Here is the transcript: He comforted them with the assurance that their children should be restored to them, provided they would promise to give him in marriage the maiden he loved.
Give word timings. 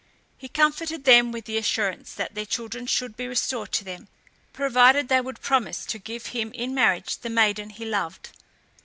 He 0.35 0.49
comforted 0.49 1.03
them 1.05 1.31
with 1.31 1.45
the 1.45 1.59
assurance 1.59 2.11
that 2.15 2.33
their 2.33 2.47
children 2.47 2.87
should 2.87 3.15
be 3.15 3.27
restored 3.27 3.71
to 3.73 3.83
them, 3.83 4.07
provided 4.51 5.09
they 5.09 5.21
would 5.21 5.41
promise 5.41 5.85
to 5.85 5.99
give 5.99 6.25
him 6.33 6.51
in 6.53 6.73
marriage 6.73 7.17
the 7.19 7.29
maiden 7.29 7.69
he 7.69 7.85
loved. 7.85 8.29